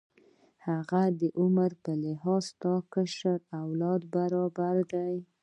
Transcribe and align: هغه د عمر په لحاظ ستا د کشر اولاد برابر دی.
هغه 0.67 1.01
د 1.19 1.21
عمر 1.39 1.71
په 1.83 1.91
لحاظ 2.03 2.43
ستا 2.51 2.73
د 2.83 2.85
کشر 2.93 3.39
اولاد 3.61 4.01
برابر 4.15 4.75
دی. 4.91 5.15